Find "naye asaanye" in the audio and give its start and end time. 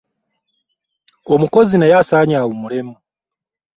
1.77-2.35